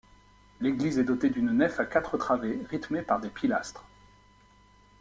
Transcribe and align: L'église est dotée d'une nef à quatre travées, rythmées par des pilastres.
L'église 0.61 0.97
est 0.97 1.03
dotée 1.03 1.29
d'une 1.29 1.51
nef 1.51 1.79
à 1.79 1.85
quatre 1.85 2.17
travées, 2.17 2.65
rythmées 2.71 3.03
par 3.03 3.19
des 3.19 3.29
pilastres. 3.29 3.85